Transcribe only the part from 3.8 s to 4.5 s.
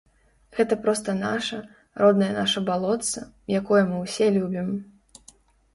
мы ўсе